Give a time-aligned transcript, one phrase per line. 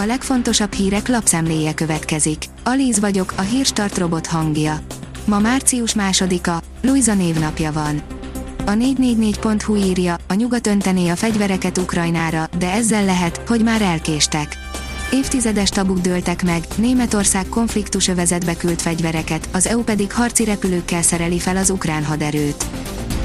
[0.00, 2.44] A legfontosabb hírek lapszemléje következik.
[2.64, 4.80] Alíz vagyok, a hírstart robot hangja.
[5.24, 8.02] Ma március másodika, Luisa névnapja van.
[8.66, 14.56] A 444.hu írja, a nyugat öntené a fegyvereket Ukrajnára, de ezzel lehet, hogy már elkéstek.
[15.12, 21.38] Évtizedes tabuk dőltek meg, Németország konfliktus övezetbe küld fegyvereket, az EU pedig harci repülőkkel szereli
[21.38, 22.66] fel az ukrán haderőt.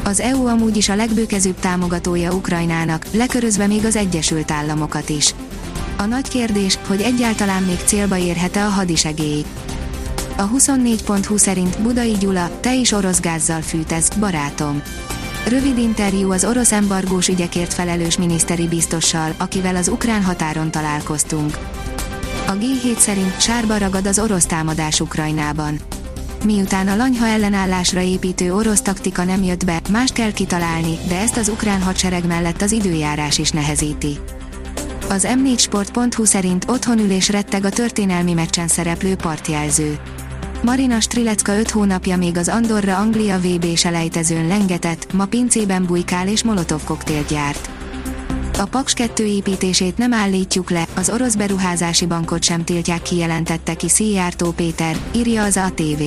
[0.03, 5.33] Az EU amúgy is a legbőkezőbb támogatója Ukrajnának, lekörözve még az Egyesült Államokat is.
[5.97, 9.45] A nagy kérdés, hogy egyáltalán még célba érhet-e a hadisegély.
[10.38, 14.81] A 24.20 szerint Budai Gyula, te is orosz gázzal fűtesz, barátom.
[15.48, 21.57] Rövid interjú az orosz embargós ügyekért felelős miniszteri biztossal, akivel az ukrán határon találkoztunk.
[22.48, 25.79] A G7 szerint sárba ragad az orosz támadás Ukrajnában.
[26.45, 31.37] Miután a lanyha ellenállásra építő orosz taktika nem jött be, mást kell kitalálni, de ezt
[31.37, 34.20] az ukrán hadsereg mellett az időjárás is nehezíti.
[35.13, 39.99] Az m4sport.hu szerint otthonülés retteg a történelmi meccsen szereplő partjelző.
[40.63, 46.43] Marina Strilecka 5 hónapja még az Andorra Anglia VB selejtezőn lengetett, ma pincében bujkál és
[46.43, 47.70] molotov koktélt gyárt.
[48.57, 53.90] A Paks 2 építését nem állítjuk le, az orosz beruházási bankot sem tiltják kijelentette ki
[53.90, 56.04] Szijjártó Péter, írja az ATV.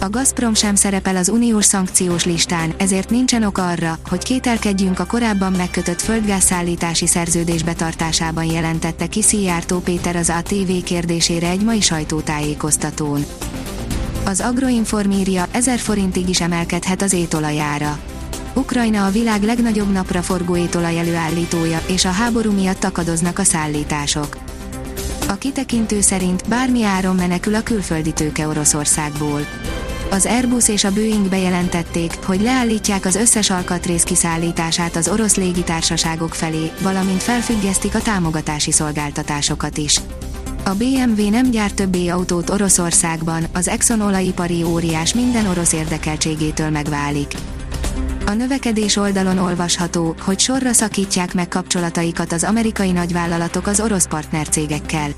[0.00, 5.04] A Gazprom sem szerepel az uniós szankciós listán, ezért nincsen ok arra, hogy kételkedjünk a
[5.04, 13.24] korábban megkötött földgázszállítási szerződés betartásában jelentette ki Szijjártó Péter az ATV kérdésére egy mai sajtótájékoztatón.
[14.24, 17.98] Az Agroinform írja, 1000 forintig is emelkedhet az étolajára.
[18.54, 24.36] Ukrajna a világ legnagyobb napraforgó étolaj előállítója, és a háború miatt akadoznak a szállítások.
[25.28, 29.40] A kitekintő szerint bármi áron menekül a külföldi tőke Oroszországból.
[30.10, 36.34] Az Airbus és a Boeing bejelentették, hogy leállítják az összes alkatrész kiszállítását az orosz légitársaságok
[36.34, 40.00] felé, valamint felfüggesztik a támogatási szolgáltatásokat is.
[40.64, 47.32] A BMW nem gyárt többé autót Oroszországban, az Exxon olajipari óriás minden orosz érdekeltségétől megválik.
[48.26, 55.10] A növekedés oldalon olvasható, hogy sorra szakítják meg kapcsolataikat az amerikai nagyvállalatok az orosz partnercégekkel.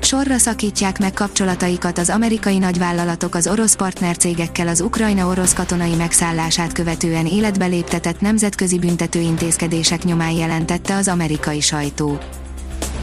[0.00, 7.26] Sorra szakítják meg kapcsolataikat az amerikai nagyvállalatok az orosz partnercégekkel az Ukrajna-orosz katonai megszállását követően
[7.26, 12.18] életbe léptetett nemzetközi büntető intézkedések nyomán jelentette az amerikai sajtó.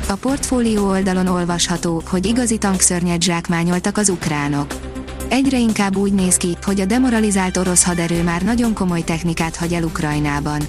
[0.07, 4.73] A portfólió oldalon olvasható, hogy igazi tankszörnyet zsákmányoltak az ukránok.
[5.29, 9.73] Egyre inkább úgy néz ki, hogy a demoralizált orosz haderő már nagyon komoly technikát hagy
[9.73, 10.61] el Ukrajnában.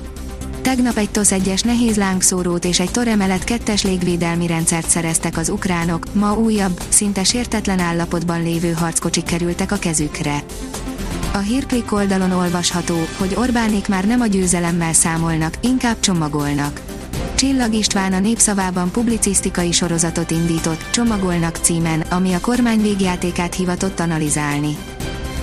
[0.66, 6.15] Tegnap egy TOSZ 1-es nehéz lángszórót és egy toremelet kettes légvédelmi rendszert szereztek az ukránok,
[6.15, 10.43] ma újabb, szinte sértetlen állapotban lévő harckocsik kerültek a kezükre.
[11.32, 16.81] A hírklik oldalon olvasható, hogy Orbánék már nem a győzelemmel számolnak, inkább csomagolnak.
[17.34, 24.77] Csillag István a népszavában publicisztikai sorozatot indított, Csomagolnak címen, ami a kormány végjátékát hivatott analizálni.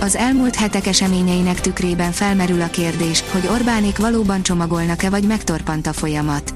[0.04, 5.92] Az elmúlt hetek eseményeinek tükrében felmerül a kérdés, hogy Orbánék valóban csomagolnak-e vagy megtorpant a
[5.92, 6.54] folyamat.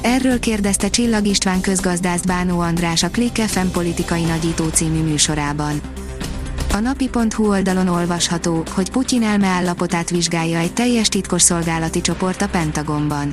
[0.00, 5.80] Erről kérdezte Csillag István közgazdász Bánó András a Click FM politikai nagyító című műsorában.
[6.72, 13.32] A napi.hu oldalon olvasható, hogy Putyin elmeállapotát vizsgálja egy teljes titkos szolgálati csoport a Pentagonban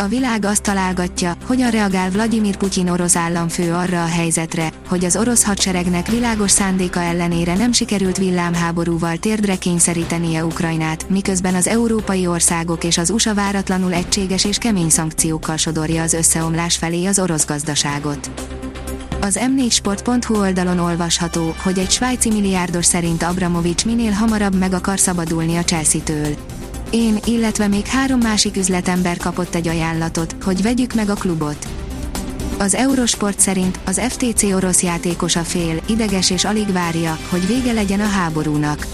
[0.00, 5.16] a világ azt találgatja, hogyan reagál Vladimir Putyin orosz államfő arra a helyzetre, hogy az
[5.16, 12.84] orosz hadseregnek világos szándéka ellenére nem sikerült villámháborúval térdre kényszerítenie Ukrajnát, miközben az európai országok
[12.84, 18.30] és az USA váratlanul egységes és kemény szankciókkal sodorja az összeomlás felé az orosz gazdaságot.
[19.20, 25.56] Az m4sport.hu oldalon olvasható, hogy egy svájci milliárdos szerint Abramovics minél hamarabb meg akar szabadulni
[25.56, 26.36] a Chelsea-től.
[26.90, 31.68] Én, illetve még három másik üzletember kapott egy ajánlatot, hogy vegyük meg a klubot.
[32.58, 37.72] Az Eurosport szerint az FTC orosz játékos a fél, ideges és alig várja, hogy vége
[37.72, 38.86] legyen a háborúnak.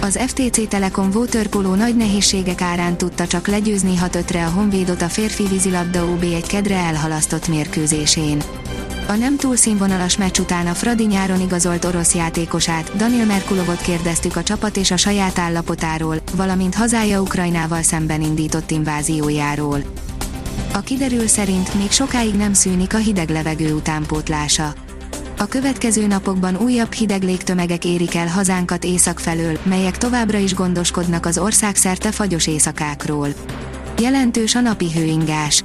[0.00, 5.46] Az FTC Telekom Waterpolo nagy nehézségek árán tudta csak legyőzni 6-5-re a Honvédot a férfi
[5.46, 8.42] vízilabda OB egy kedre elhalasztott mérkőzésén.
[9.12, 14.36] A nem túl színvonalas meccs után a Fradi nyáron igazolt orosz játékosát, Daniel Merkulovot kérdeztük
[14.36, 19.82] a csapat és a saját állapotáról, valamint hazája Ukrajnával szemben indított inváziójáról.
[20.72, 24.74] A kiderül szerint még sokáig nem szűnik a hideg levegő utánpótlása.
[25.38, 31.26] A következő napokban újabb hideg légtömegek érik el hazánkat észak felől, melyek továbbra is gondoskodnak
[31.26, 33.28] az ország szerte fagyos éjszakákról.
[33.98, 35.64] Jelentős a napi hőingás.